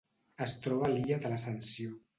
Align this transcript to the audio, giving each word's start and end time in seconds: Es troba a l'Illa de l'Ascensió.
Es 0.45 0.53
troba 0.63 0.89
a 0.89 0.91
l'Illa 0.95 1.21
de 1.27 1.33
l'Ascensió. 1.35 1.95